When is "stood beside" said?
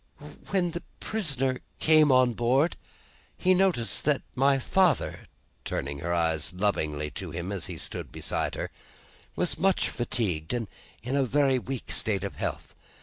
7.77-8.55